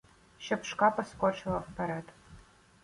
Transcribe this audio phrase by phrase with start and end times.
[0.37, 2.03] Щоб шкапа скочила вперед.